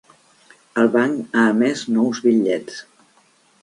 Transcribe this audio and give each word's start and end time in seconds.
El 0.83 0.89
banc 0.95 1.37
ha 1.37 1.45
emès 1.53 1.87
nous 1.99 2.25
bitllets. 2.29 2.85